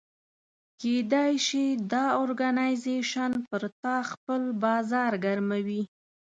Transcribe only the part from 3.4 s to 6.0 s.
پر تا خپل بازار ګرموي.